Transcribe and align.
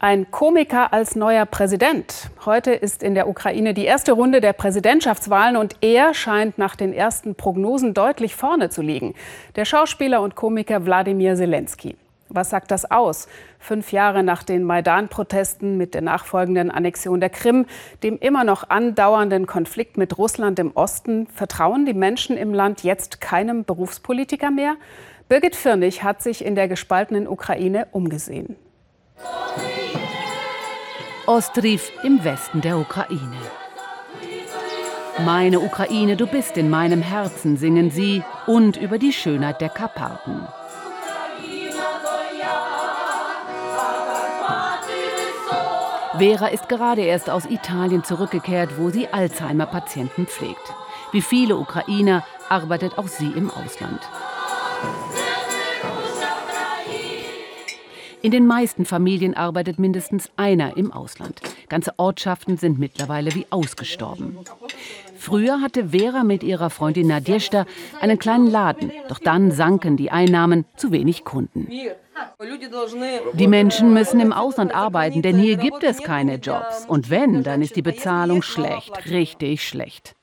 Ein 0.00 0.30
Komiker 0.30 0.92
als 0.92 1.16
neuer 1.16 1.44
Präsident. 1.44 2.30
Heute 2.46 2.70
ist 2.70 3.02
in 3.02 3.16
der 3.16 3.26
Ukraine 3.26 3.74
die 3.74 3.84
erste 3.84 4.12
Runde 4.12 4.40
der 4.40 4.52
Präsidentschaftswahlen 4.52 5.56
und 5.56 5.74
er 5.80 6.14
scheint 6.14 6.56
nach 6.56 6.76
den 6.76 6.92
ersten 6.92 7.34
Prognosen 7.34 7.94
deutlich 7.94 8.36
vorne 8.36 8.70
zu 8.70 8.80
liegen. 8.80 9.14
Der 9.56 9.64
Schauspieler 9.64 10.22
und 10.22 10.36
Komiker 10.36 10.86
Wladimir 10.86 11.34
Zelensky. 11.34 11.96
Was 12.28 12.50
sagt 12.50 12.70
das 12.70 12.88
aus? 12.88 13.26
Fünf 13.58 13.90
Jahre 13.90 14.22
nach 14.22 14.44
den 14.44 14.62
Maidan-Protesten 14.62 15.76
mit 15.76 15.94
der 15.94 16.02
nachfolgenden 16.02 16.70
Annexion 16.70 17.18
der 17.18 17.30
Krim, 17.30 17.66
dem 18.04 18.20
immer 18.20 18.44
noch 18.44 18.70
andauernden 18.70 19.48
Konflikt 19.48 19.96
mit 19.96 20.16
Russland 20.16 20.60
im 20.60 20.70
Osten, 20.76 21.26
vertrauen 21.26 21.86
die 21.86 21.94
Menschen 21.94 22.36
im 22.36 22.54
Land 22.54 22.84
jetzt 22.84 23.20
keinem 23.20 23.64
Berufspolitiker 23.64 24.52
mehr? 24.52 24.76
Birgit 25.28 25.56
Firnig 25.56 26.04
hat 26.04 26.22
sich 26.22 26.44
in 26.44 26.54
der 26.54 26.68
gespaltenen 26.68 27.26
Ukraine 27.26 27.88
umgesehen. 27.90 28.54
Ostriv 31.28 31.92
im 32.04 32.24
Westen 32.24 32.62
der 32.62 32.78
Ukraine. 32.78 33.36
Meine 35.26 35.60
Ukraine, 35.60 36.16
du 36.16 36.26
bist 36.26 36.56
in 36.56 36.70
meinem 36.70 37.02
Herzen, 37.02 37.58
singen 37.58 37.90
sie, 37.90 38.22
und 38.46 38.78
über 38.78 38.96
die 38.96 39.12
Schönheit 39.12 39.60
der 39.60 39.68
Karpaten. 39.68 40.48
Vera 46.16 46.46
ist 46.46 46.66
gerade 46.70 47.02
erst 47.02 47.28
aus 47.28 47.44
Italien 47.44 48.04
zurückgekehrt, 48.04 48.78
wo 48.78 48.88
sie 48.88 49.08
Alzheimer-Patienten 49.08 50.26
pflegt. 50.26 50.72
Wie 51.12 51.20
viele 51.20 51.58
Ukrainer 51.58 52.24
arbeitet 52.48 52.96
auch 52.96 53.08
sie 53.08 53.32
im 53.32 53.50
Ausland. 53.50 54.00
In 58.28 58.32
den 58.32 58.46
meisten 58.46 58.84
Familien 58.84 59.32
arbeitet 59.32 59.78
mindestens 59.78 60.30
einer 60.36 60.76
im 60.76 60.92
Ausland. 60.92 61.40
Ganze 61.70 61.94
Ortschaften 61.96 62.58
sind 62.58 62.78
mittlerweile 62.78 63.34
wie 63.34 63.46
ausgestorben. 63.48 64.36
Früher 65.16 65.62
hatte 65.62 65.88
Vera 65.92 66.24
mit 66.24 66.42
ihrer 66.42 66.68
Freundin 66.68 67.06
Nadjeshta 67.06 67.64
einen 68.02 68.18
kleinen 68.18 68.50
Laden, 68.50 68.92
doch 69.08 69.18
dann 69.18 69.50
sanken 69.50 69.96
die 69.96 70.10
Einnahmen, 70.10 70.66
zu 70.76 70.92
wenig 70.92 71.24
Kunden. 71.24 71.68
Die 73.32 73.46
Menschen 73.46 73.94
müssen 73.94 74.20
im 74.20 74.34
Ausland 74.34 74.74
arbeiten, 74.74 75.22
denn 75.22 75.38
hier 75.38 75.56
gibt 75.56 75.82
es 75.82 76.02
keine 76.02 76.34
Jobs. 76.34 76.84
Und 76.86 77.08
wenn, 77.08 77.42
dann 77.44 77.62
ist 77.62 77.76
die 77.76 77.82
Bezahlung 77.82 78.42
schlecht, 78.42 79.06
richtig 79.08 79.66
schlecht. 79.66 80.14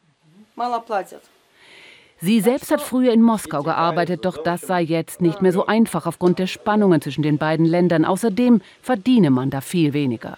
Sie 2.22 2.40
selbst 2.40 2.72
hat 2.72 2.82
früher 2.82 3.12
in 3.12 3.22
Moskau 3.22 3.62
gearbeitet, 3.62 4.26
doch 4.26 4.38
das 4.38 4.62
sei 4.62 4.82
jetzt 4.82 5.22
nicht 5.22 5.42
mehr 5.42 5.52
so 5.52 5.66
einfach 5.66 6.06
aufgrund 6.06 6.40
der 6.40 6.48
Spannungen 6.48 7.02
zwischen 7.02 7.24
den 7.24 7.38
beiden 7.38 7.66
Ländern. 7.66 8.06
Außerdem 8.06 8.62
verdiene 8.82 9.30
man 9.30 9.50
da 9.50 9.62
viel 9.62 9.94
weniger. 9.94 10.38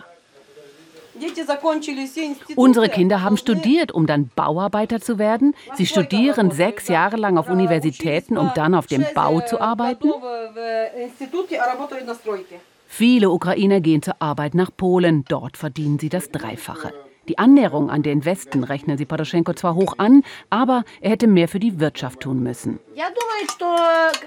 Unsere 2.55 2.89
Kinder 2.89 3.21
haben 3.21 3.37
studiert, 3.37 3.91
um 3.91 4.05
dann 4.05 4.29
Bauarbeiter 4.35 5.01
zu 5.01 5.17
werden. 5.17 5.55
Sie 5.75 5.85
studieren 5.85 6.51
sechs 6.51 6.87
Jahre 6.87 7.17
lang 7.17 7.37
auf 7.37 7.49
Universitäten, 7.49 8.37
um 8.37 8.51
dann 8.53 8.75
auf 8.75 8.87
dem 8.87 9.05
Bau 9.15 9.41
zu 9.41 9.59
arbeiten. 9.59 10.11
Viele 12.87 13.29
Ukrainer 13.29 13.81
gehen 13.81 14.01
zur 14.01 14.15
Arbeit 14.19 14.53
nach 14.53 14.71
Polen. 14.75 15.25
Dort 15.27 15.57
verdienen 15.57 15.99
sie 15.99 16.09
das 16.09 16.31
Dreifache. 16.31 16.93
Die 17.27 17.37
Annäherung 17.37 17.89
an 17.89 18.03
den 18.03 18.23
Westen 18.23 18.63
rechnen 18.63 18.97
sie 18.97 19.05
Poroschenko 19.05 19.53
zwar 19.53 19.75
hoch 19.75 19.95
an, 19.97 20.23
aber 20.49 20.83
er 21.01 21.11
hätte 21.11 21.27
mehr 21.27 21.47
für 21.47 21.59
die 21.59 21.79
Wirtschaft 21.79 22.21
tun 22.21 22.41
müssen. 22.41 22.79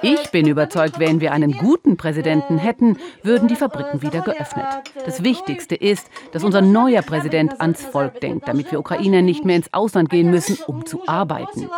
Ich 0.02 0.30
bin 0.30 0.46
überzeugt, 0.46 0.98
wenn 0.98 1.20
wir 1.20 1.32
einen 1.32 1.52
guten 1.52 1.96
Präsidenten 1.96 2.58
hätten, 2.58 2.98
würden 3.22 3.48
die 3.48 3.56
Fabriken 3.56 4.02
wieder 4.02 4.20
geöffnet. 4.20 4.66
Das 5.04 5.24
Wichtigste 5.24 5.74
ist, 5.74 6.10
dass 6.32 6.44
unser 6.44 6.60
neuer 6.60 7.02
Präsident 7.02 7.60
ans 7.60 7.82
Volk 7.82 8.20
denkt, 8.20 8.46
damit 8.48 8.70
wir 8.70 8.78
Ukrainer 8.78 9.22
nicht 9.22 9.44
mehr 9.44 9.56
ins 9.56 9.72
Ausland 9.72 10.10
gehen 10.10 10.30
müssen, 10.30 10.58
um 10.66 10.84
zu 10.84 11.06
arbeiten. 11.08 11.70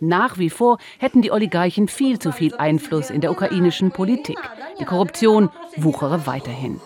Nach 0.00 0.38
wie 0.38 0.48
vor 0.48 0.78
hätten 0.98 1.20
die 1.20 1.30
Oligarchen 1.30 1.86
viel 1.86 2.18
zu 2.18 2.32
viel 2.32 2.54
Einfluss 2.54 3.10
in 3.10 3.20
der 3.20 3.30
ukrainischen 3.30 3.90
Politik. 3.90 4.38
Die 4.80 4.86
Korruption 4.86 5.50
wuchere 5.76 6.26
weiterhin. 6.26 6.80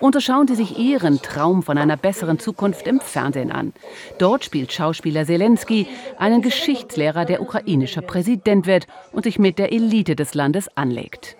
Und 0.00 0.14
so 0.14 0.20
schauen 0.20 0.48
sie 0.48 0.54
sich 0.54 0.78
ihren 0.78 1.22
Traum 1.22 1.62
von 1.62 1.78
einer 1.78 1.96
besseren 1.96 2.38
Zukunft 2.38 2.86
im 2.86 3.00
Fernsehen 3.00 3.52
an. 3.52 3.72
Dort 4.18 4.44
spielt 4.44 4.72
Schauspieler 4.72 5.24
Zelensky 5.24 5.86
einen 6.18 6.42
Geschichtslehrer, 6.42 7.24
der 7.24 7.40
ukrainischer 7.40 8.02
Präsident 8.02 8.66
wird 8.66 8.86
und 9.12 9.24
sich 9.24 9.38
mit 9.38 9.58
der 9.58 9.72
Elite 9.72 10.16
des 10.16 10.34
Landes 10.34 10.68
anlegt. 10.76 11.36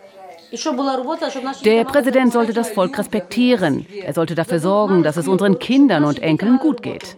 Der 1.64 1.84
Präsident 1.84 2.32
sollte 2.32 2.52
das 2.52 2.70
Volk 2.70 2.98
respektieren. 2.98 3.86
Er 4.02 4.12
sollte 4.14 4.34
dafür 4.34 4.60
sorgen, 4.60 5.02
dass 5.02 5.16
es 5.16 5.28
unseren 5.28 5.58
Kindern 5.58 6.04
und 6.04 6.22
Enkeln 6.22 6.58
gut 6.58 6.82
geht. 6.82 7.16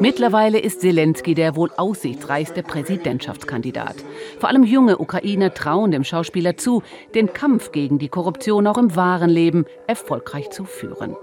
Mittlerweile 0.00 0.58
ist 0.58 0.80
Zelensky 0.80 1.34
der 1.34 1.56
wohl 1.56 1.70
aussichtsreichste 1.76 2.62
Präsidentschaftskandidat. 2.62 3.96
Vor 4.38 4.48
allem 4.48 4.64
junge 4.64 4.98
Ukrainer 4.98 5.54
trauen 5.54 5.90
dem 5.90 6.04
Schauspieler 6.04 6.56
zu, 6.56 6.82
den 7.14 7.32
Kampf 7.32 7.72
gegen 7.72 7.98
die 7.98 8.08
Korruption 8.08 8.66
auch 8.66 8.78
im 8.78 8.94
wahren 8.96 9.30
Leben 9.30 9.64
erfolgreich 9.86 10.50
zu 10.50 10.64
führen. 10.64 11.16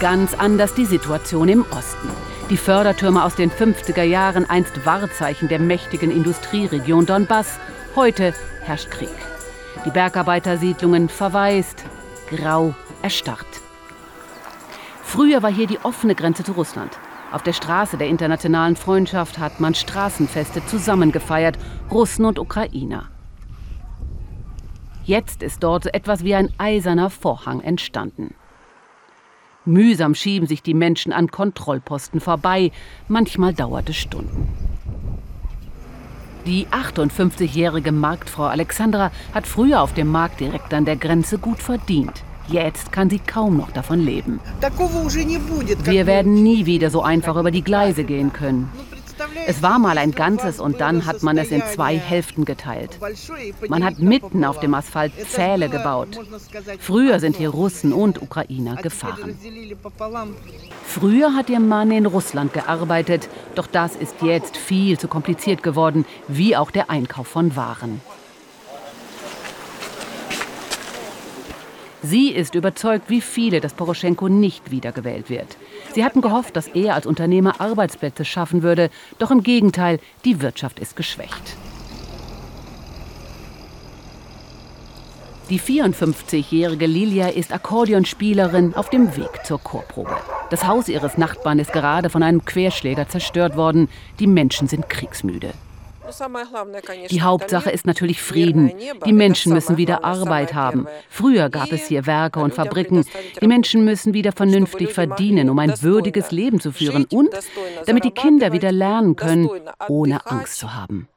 Ganz 0.00 0.34
anders 0.34 0.74
die 0.74 0.84
Situation 0.84 1.48
im 1.48 1.64
Osten. 1.72 2.27
Die 2.50 2.56
Fördertürme 2.56 3.24
aus 3.24 3.34
den 3.34 3.50
50er 3.50 4.04
Jahren, 4.04 4.48
einst 4.48 4.86
Wahrzeichen 4.86 5.48
der 5.48 5.58
mächtigen 5.58 6.10
Industrieregion 6.10 7.04
Donbass, 7.04 7.58
heute 7.94 8.32
herrscht 8.62 8.90
Krieg. 8.90 9.10
Die 9.84 9.90
Bergarbeitersiedlungen 9.90 11.10
verwaist, 11.10 11.84
grau, 12.30 12.74
erstarrt. 13.02 13.46
Früher 15.02 15.42
war 15.42 15.52
hier 15.52 15.66
die 15.66 15.78
offene 15.82 16.14
Grenze 16.14 16.42
zu 16.42 16.52
Russland. 16.52 16.98
Auf 17.32 17.42
der 17.42 17.52
Straße 17.52 17.98
der 17.98 18.08
internationalen 18.08 18.76
Freundschaft 18.76 19.38
hat 19.38 19.60
man 19.60 19.74
Straßenfeste 19.74 20.64
zusammengefeiert, 20.64 21.58
Russen 21.90 22.24
und 22.24 22.38
Ukrainer. 22.38 23.10
Jetzt 25.04 25.42
ist 25.42 25.62
dort 25.62 25.84
so 25.84 25.90
etwas 25.90 26.24
wie 26.24 26.34
ein 26.34 26.50
eiserner 26.56 27.10
Vorhang 27.10 27.60
entstanden. 27.60 28.34
Mühsam 29.68 30.14
schieben 30.14 30.48
sich 30.48 30.62
die 30.62 30.74
Menschen 30.74 31.12
an 31.12 31.30
Kontrollposten 31.30 32.20
vorbei. 32.20 32.72
Manchmal 33.06 33.54
dauert 33.54 33.88
es 33.90 33.96
Stunden. 33.96 34.48
Die 36.46 36.66
58-jährige 36.68 37.92
Marktfrau 37.92 38.44
Alexandra 38.44 39.12
hat 39.34 39.46
früher 39.46 39.82
auf 39.82 39.92
dem 39.92 40.08
Markt 40.08 40.40
direkt 40.40 40.72
an 40.72 40.86
der 40.86 40.96
Grenze 40.96 41.38
gut 41.38 41.58
verdient. 41.58 42.24
Jetzt 42.48 42.92
kann 42.92 43.10
sie 43.10 43.18
kaum 43.18 43.58
noch 43.58 43.70
davon 43.70 44.00
leben. 44.00 44.40
Wir 45.84 46.06
werden 46.06 46.42
nie 46.42 46.64
wieder 46.64 46.88
so 46.88 47.02
einfach 47.02 47.36
über 47.36 47.50
die 47.50 47.62
Gleise 47.62 48.04
gehen 48.04 48.32
können. 48.32 48.70
Es 49.46 49.62
war 49.62 49.78
mal 49.78 49.98
ein 49.98 50.12
Ganzes 50.12 50.60
und 50.60 50.80
dann 50.80 51.06
hat 51.06 51.22
man 51.22 51.38
es 51.38 51.50
in 51.50 51.62
zwei 51.62 51.96
Hälften 51.96 52.44
geteilt. 52.44 52.98
Man 53.68 53.84
hat 53.84 53.98
mitten 53.98 54.44
auf 54.44 54.60
dem 54.60 54.74
Asphalt 54.74 55.12
Pfähle 55.12 55.68
gebaut. 55.68 56.18
Früher 56.78 57.20
sind 57.20 57.36
hier 57.36 57.50
Russen 57.50 57.92
und 57.92 58.20
Ukrainer 58.22 58.76
gefahren. 58.76 59.38
Früher 60.84 61.34
hat 61.34 61.50
ihr 61.50 61.60
Mann 61.60 61.90
in 61.90 62.06
Russland 62.06 62.52
gearbeitet, 62.52 63.28
doch 63.54 63.66
das 63.66 63.96
ist 63.96 64.22
jetzt 64.22 64.56
viel 64.56 64.98
zu 64.98 65.08
kompliziert 65.08 65.62
geworden, 65.62 66.04
wie 66.28 66.56
auch 66.56 66.70
der 66.70 66.90
Einkauf 66.90 67.28
von 67.28 67.56
Waren. 67.56 68.00
Sie 72.02 72.30
ist 72.30 72.54
überzeugt, 72.54 73.10
wie 73.10 73.20
viele, 73.20 73.60
dass 73.60 73.74
Poroschenko 73.74 74.28
nicht 74.28 74.70
wiedergewählt 74.70 75.30
wird. 75.30 75.56
Sie 75.94 76.04
hatten 76.04 76.20
gehofft, 76.20 76.54
dass 76.54 76.68
er 76.68 76.94
als 76.94 77.06
Unternehmer 77.06 77.60
Arbeitsplätze 77.60 78.24
schaffen 78.24 78.62
würde, 78.62 78.90
doch 79.18 79.30
im 79.30 79.42
Gegenteil, 79.42 79.98
die 80.24 80.40
Wirtschaft 80.40 80.78
ist 80.78 80.94
geschwächt. 80.94 81.56
Die 85.50 85.58
54-jährige 85.58 86.86
Lilia 86.86 87.28
ist 87.28 87.52
Akkordeonspielerin 87.52 88.74
auf 88.74 88.90
dem 88.90 89.16
Weg 89.16 89.46
zur 89.46 89.58
Chorprobe. 89.58 90.16
Das 90.50 90.66
Haus 90.66 90.88
ihres 90.88 91.16
Nachbarn 91.16 91.58
ist 91.58 91.72
gerade 91.72 92.10
von 92.10 92.22
einem 92.22 92.44
Querschläger 92.44 93.08
zerstört 93.08 93.56
worden. 93.56 93.88
Die 94.20 94.26
Menschen 94.26 94.68
sind 94.68 94.90
kriegsmüde. 94.90 95.52
Die 97.10 97.22
Hauptsache 97.22 97.70
ist 97.70 97.86
natürlich 97.86 98.22
Frieden. 98.22 98.72
Die 99.04 99.12
Menschen 99.12 99.52
müssen 99.52 99.76
wieder 99.76 100.04
Arbeit 100.04 100.54
haben. 100.54 100.86
Früher 101.08 101.50
gab 101.50 101.72
es 101.72 101.86
hier 101.86 102.06
Werke 102.06 102.40
und 102.40 102.54
Fabriken. 102.54 103.04
Die 103.40 103.46
Menschen 103.46 103.84
müssen 103.84 104.14
wieder 104.14 104.32
vernünftig 104.32 104.92
verdienen, 104.92 105.50
um 105.50 105.58
ein 105.58 105.82
würdiges 105.82 106.30
Leben 106.30 106.60
zu 106.60 106.72
führen 106.72 107.04
und 107.06 107.30
damit 107.86 108.04
die 108.04 108.10
Kinder 108.10 108.52
wieder 108.52 108.72
lernen 108.72 109.16
können, 109.16 109.50
ohne 109.88 110.26
Angst 110.26 110.58
zu 110.58 110.74
haben. 110.74 111.08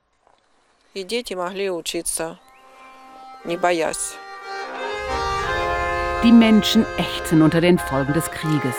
Die 6.24 6.32
Menschen 6.32 6.86
ächzen 6.98 7.42
unter 7.42 7.62
den 7.62 7.80
Folgen 7.80 8.14
des 8.14 8.30
Krieges. 8.30 8.76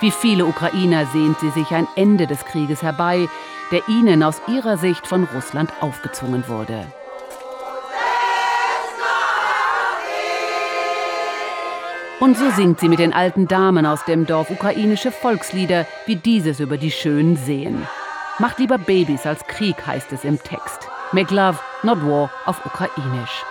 Wie 0.00 0.10
viele 0.10 0.46
Ukrainer 0.46 1.06
sehnt 1.06 1.38
sie 1.40 1.50
sich 1.50 1.70
ein 1.72 1.86
Ende 1.94 2.26
des 2.26 2.44
Krieges 2.46 2.82
herbei, 2.82 3.28
der 3.70 3.88
ihnen 3.88 4.22
aus 4.22 4.40
ihrer 4.48 4.76
Sicht 4.76 5.06
von 5.06 5.24
Russland 5.24 5.70
aufgezwungen 5.80 6.44
wurde. 6.48 6.86
Und 12.20 12.36
so 12.36 12.50
singt 12.50 12.80
sie 12.80 12.90
mit 12.90 12.98
den 12.98 13.14
alten 13.14 13.48
Damen 13.48 13.86
aus 13.86 14.04
dem 14.04 14.26
Dorf 14.26 14.50
ukrainische 14.50 15.10
Volkslieder, 15.10 15.86
wie 16.04 16.16
dieses 16.16 16.60
über 16.60 16.76
die 16.76 16.90
schönen 16.90 17.36
Seen. 17.36 17.86
Macht 18.38 18.58
lieber 18.58 18.76
Babys 18.76 19.24
als 19.24 19.46
Krieg, 19.46 19.86
heißt 19.86 20.12
es 20.12 20.24
im 20.24 20.42
Text. 20.42 20.88
Make 21.12 21.34
love, 21.34 21.58
not 21.82 21.98
war 22.06 22.30
auf 22.44 22.64
Ukrainisch. 22.66 23.44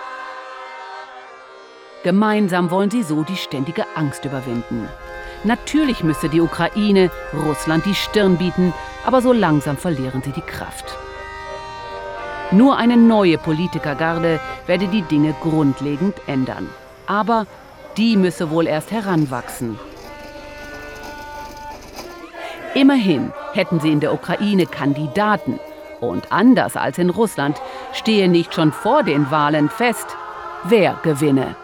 Gemeinsam 2.04 2.70
wollen 2.70 2.90
sie 2.90 3.02
so 3.02 3.24
die 3.24 3.36
ständige 3.36 3.84
Angst 3.94 4.24
überwinden. 4.24 4.88
Natürlich 5.42 6.04
müsse 6.04 6.28
die 6.28 6.40
Ukraine 6.40 7.10
Russland 7.34 7.84
die 7.86 7.94
Stirn 7.94 8.36
bieten, 8.36 8.72
aber 9.04 9.22
so 9.22 9.32
langsam 9.32 9.76
verlieren 9.76 10.22
sie 10.22 10.32
die 10.32 10.40
Kraft. 10.40 10.96
Nur 12.52 12.76
eine 12.76 12.96
neue 12.96 13.38
Politikergarde 13.38 14.40
werde 14.66 14.88
die 14.88 15.02
Dinge 15.02 15.34
grundlegend 15.40 16.16
ändern. 16.26 16.68
Aber 17.06 17.46
die 17.96 18.16
müsse 18.16 18.50
wohl 18.50 18.66
erst 18.66 18.90
heranwachsen. 18.90 19.78
Immerhin 22.74 23.32
hätten 23.52 23.80
sie 23.80 23.92
in 23.92 24.00
der 24.00 24.12
Ukraine 24.12 24.66
Kandidaten. 24.66 25.60
Und 26.00 26.32
anders 26.32 26.76
als 26.76 26.98
in 26.98 27.10
Russland 27.10 27.60
stehe 27.92 28.28
nicht 28.28 28.54
schon 28.54 28.72
vor 28.72 29.02
den 29.02 29.30
Wahlen 29.30 29.68
fest, 29.68 30.16
wer 30.64 30.98
gewinne. 31.02 31.56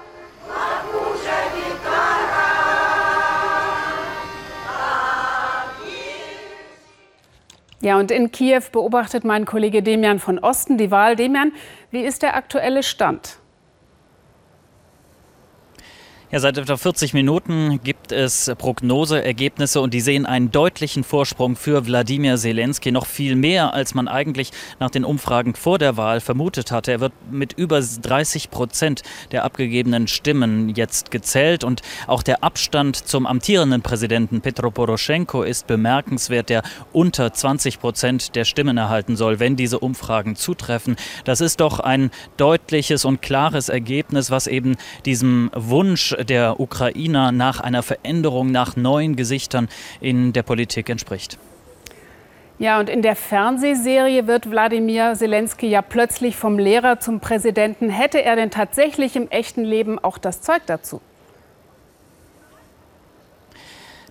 Ja, 7.86 8.00
und 8.00 8.10
in 8.10 8.32
Kiew 8.32 8.62
beobachtet 8.72 9.22
mein 9.22 9.44
Kollege 9.44 9.80
Demian 9.80 10.18
von 10.18 10.40
Osten 10.40 10.76
die 10.76 10.90
Wahl. 10.90 11.14
Demian, 11.14 11.52
wie 11.92 12.00
ist 12.00 12.22
der 12.22 12.34
aktuelle 12.34 12.82
Stand? 12.82 13.38
Ja, 16.32 16.40
seit 16.40 16.58
etwa 16.58 16.76
40 16.76 17.14
Minuten 17.14 17.78
gibt 17.84 18.10
es 18.10 18.50
Prognoseergebnisse 18.58 19.80
und 19.80 19.94
die 19.94 20.00
sehen 20.00 20.26
einen 20.26 20.50
deutlichen 20.50 21.04
Vorsprung 21.04 21.54
für 21.54 21.86
Wladimir 21.86 22.36
Zelensky. 22.36 22.90
Noch 22.90 23.06
viel 23.06 23.36
mehr, 23.36 23.74
als 23.74 23.94
man 23.94 24.08
eigentlich 24.08 24.50
nach 24.80 24.90
den 24.90 25.04
Umfragen 25.04 25.54
vor 25.54 25.78
der 25.78 25.96
Wahl 25.96 26.18
vermutet 26.20 26.72
hatte. 26.72 26.90
Er 26.90 26.98
wird 26.98 27.12
mit 27.30 27.52
über 27.52 27.80
30 27.80 28.50
Prozent 28.50 29.04
der 29.30 29.44
abgegebenen 29.44 30.08
Stimmen 30.08 30.70
jetzt 30.70 31.12
gezählt 31.12 31.62
und 31.62 31.82
auch 32.08 32.24
der 32.24 32.42
Abstand 32.42 32.96
zum 32.96 33.24
amtierenden 33.24 33.82
Präsidenten 33.82 34.40
Petro 34.40 34.72
Poroschenko 34.72 35.44
ist 35.44 35.68
bemerkenswert, 35.68 36.48
der 36.48 36.64
unter 36.92 37.32
20 37.32 37.78
Prozent 37.78 38.34
der 38.34 38.44
Stimmen 38.44 38.78
erhalten 38.78 39.14
soll, 39.14 39.38
wenn 39.38 39.54
diese 39.54 39.78
Umfragen 39.78 40.34
zutreffen. 40.34 40.96
Das 41.22 41.40
ist 41.40 41.60
doch 41.60 41.78
ein 41.78 42.10
deutliches 42.36 43.04
und 43.04 43.22
klares 43.22 43.68
Ergebnis, 43.68 44.32
was 44.32 44.48
eben 44.48 44.76
diesem 45.04 45.52
Wunsch 45.54 46.15
der 46.24 46.60
Ukrainer 46.60 47.32
nach 47.32 47.60
einer 47.60 47.82
Veränderung, 47.82 48.50
nach 48.50 48.76
neuen 48.76 49.16
Gesichtern 49.16 49.68
in 50.00 50.32
der 50.32 50.42
Politik 50.42 50.88
entspricht. 50.88 51.38
Ja, 52.58 52.80
und 52.80 52.88
in 52.88 53.02
der 53.02 53.16
Fernsehserie 53.16 54.26
wird 54.26 54.50
Wladimir 54.50 55.12
Zelensky 55.14 55.66
ja 55.66 55.82
plötzlich 55.82 56.36
vom 56.36 56.58
Lehrer 56.58 57.00
zum 57.00 57.20
Präsidenten. 57.20 57.90
Hätte 57.90 58.24
er 58.24 58.34
denn 58.34 58.50
tatsächlich 58.50 59.14
im 59.14 59.28
echten 59.28 59.62
Leben 59.62 59.98
auch 59.98 60.16
das 60.16 60.40
Zeug 60.40 60.62
dazu? 60.66 61.02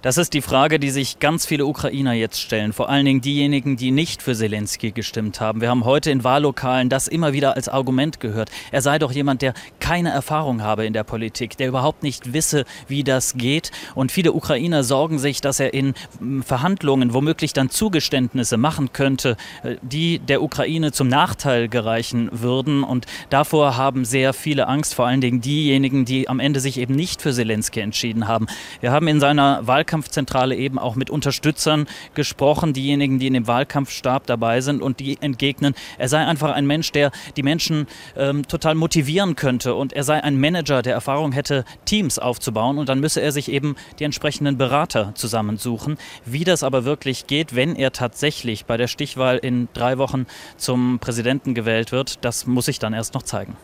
Das 0.06 0.20
ist 0.20 0.36
die 0.36 0.44
Frage, 0.44 0.78
die 0.78 0.92
sich 0.92 1.18
ganz 1.18 1.48
viele 1.48 1.66
Ukrainer 1.66 2.14
jetzt 2.14 2.40
stellen. 2.40 2.74
Vor 2.74 2.90
allen 2.90 3.06
Dingen 3.06 3.22
diejenigen, 3.22 3.76
die 3.76 3.90
nicht 3.90 4.22
für 4.22 4.36
Zelensky 4.36 4.92
gestimmt 4.92 5.42
haben. 5.42 5.62
Wir 5.62 5.70
haben 5.72 5.84
heute 5.84 6.12
in 6.12 6.24
Wahllokalen 6.24 6.90
das 6.90 7.08
immer 7.08 7.34
wieder 7.34 7.56
als 7.56 7.68
Argument 7.68 8.20
gehört. 8.20 8.52
Er 8.72 8.84
sei 8.84 9.00
doch 9.00 9.12
jemand, 9.12 9.42
der 9.42 9.56
keine 9.86 10.10
Erfahrung 10.10 10.62
habe 10.62 10.86
in 10.86 10.94
der 10.94 11.04
Politik, 11.04 11.58
der 11.58 11.68
überhaupt 11.68 12.02
nicht 12.02 12.34
wisse, 12.34 12.66
wie 12.88 13.04
das 13.04 13.36
geht. 13.36 13.72
Und 13.94 14.12
viele 14.12 14.34
Ukrainer 14.34 14.84
sorgen 14.84 15.20
sich, 15.20 15.42
dass 15.42 15.60
er 15.60 15.74
in 15.74 15.94
Verhandlungen 16.42 17.14
womöglich 17.14 17.54
dann 17.54 17.70
Zugeständnisse 17.70 18.58
machen 18.58 18.94
könnte, 18.94 19.38
äh, 19.64 19.76
die 19.82 20.20
der 20.20 20.42
Ukraine 20.42 20.92
zum 20.92 21.08
Nachteil 21.08 21.68
gereichen 21.68 22.30
würden. 22.32 22.84
Und 22.84 23.06
davor 23.30 23.76
haben 23.76 24.06
sehr 24.06 24.34
viele 24.34 24.68
Angst, 24.68 24.96
vor 24.96 25.08
allen 25.08 25.22
Dingen 25.22 25.42
diejenigen, 25.42 26.06
die 26.06 26.30
am 26.30 26.40
Ende 26.40 26.60
sich 26.60 26.80
eben 26.80 26.96
nicht 26.96 27.22
für 27.22 27.34
Zelensky 27.34 27.82
entschieden 27.82 28.28
haben. 28.28 28.48
Wir 28.82 28.92
haben 28.92 29.08
in 29.08 29.20
seiner 29.20 29.68
Wahlkampf 29.68 30.06
Wahlkampfzentrale 30.06 30.56
eben 30.56 30.80
auch 30.80 30.96
mit 30.96 31.10
Unterstützern 31.10 31.88
gesprochen, 32.14 32.74
diejenigen, 32.74 33.20
die 33.20 33.28
in 33.28 33.34
dem 33.34 33.48
Wahlkampfstab 33.48 34.26
dabei 34.26 34.62
sind 34.62 34.82
und 34.82 35.00
die 35.00 35.18
entgegnen, 35.22 35.74
er 35.98 36.10
sei 36.10 36.26
einfach 36.26 36.52
ein 36.54 36.66
Mensch, 36.66 36.92
der 36.92 37.12
die 37.36 37.44
Menschen 37.44 37.88
ähm, 38.16 38.48
total 38.48 38.76
motivieren 38.76 39.36
könnte 39.36 39.75
und 39.76 39.94
er 39.94 40.04
sei 40.04 40.24
ein 40.24 40.40
Manager, 40.40 40.82
der 40.82 40.94
Erfahrung 40.94 41.32
hätte, 41.32 41.66
Teams 41.86 42.20
aufzubauen 42.20 42.78
und 42.78 42.90
dann 42.90 43.00
müsse 43.00 43.22
er 43.22 43.32
sich 43.32 43.52
eben 43.52 43.76
die 44.00 44.04
entsprechenden 44.04 44.58
Berater 44.58 45.12
zusammensuchen. 45.16 45.98
Wie 46.26 46.44
das 46.44 46.64
aber 46.64 46.86
wirklich 46.86 47.28
geht, 47.28 47.56
wenn 47.56 47.76
er 47.76 47.92
tatsächlich 47.92 48.66
bei 48.66 48.78
der 48.78 48.88
Stichwahl 48.88 49.38
in 49.38 49.68
drei 49.74 49.98
Wochen 49.98 50.26
zum 50.58 51.00
Präsidenten 51.00 51.54
gewählt 51.54 51.92
wird, 51.92 52.24
das 52.24 52.46
muss 52.46 52.66
sich 52.66 52.80
dann 52.80 52.94
erst 52.94 53.14
noch 53.14 53.24
zeigen. 53.24 53.56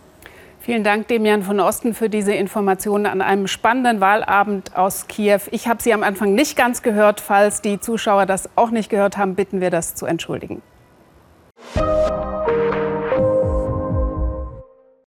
Vielen 0.63 0.83
Dank, 0.83 1.07
Demian 1.07 1.41
von 1.41 1.59
Osten, 1.59 1.95
für 1.95 2.07
diese 2.07 2.33
Informationen 2.33 3.07
an 3.07 3.23
einem 3.23 3.47
spannenden 3.47 3.99
Wahlabend 3.99 4.77
aus 4.77 5.07
Kiew. 5.07 5.39
Ich 5.49 5.67
habe 5.67 5.81
Sie 5.81 5.91
am 5.91 6.03
Anfang 6.03 6.35
nicht 6.35 6.55
ganz 6.55 6.83
gehört. 6.83 7.19
Falls 7.19 7.63
die 7.63 7.79
Zuschauer 7.79 8.27
das 8.27 8.47
auch 8.55 8.69
nicht 8.69 8.91
gehört 8.91 9.17
haben, 9.17 9.33
bitten 9.33 9.59
wir 9.59 9.71
das 9.71 9.95
zu 9.95 10.05
entschuldigen. 10.05 10.61